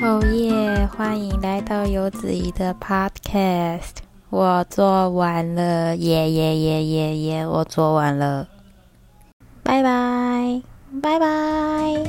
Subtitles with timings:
[0.00, 3.96] 哦耶欢迎来到游子怡的 podcast
[4.30, 8.46] 我做完了耶耶耶耶耶我做完了。
[9.64, 10.62] 拜拜
[11.02, 12.07] 拜拜。